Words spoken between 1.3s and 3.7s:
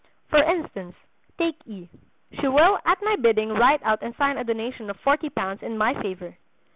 take E. She will at my bidding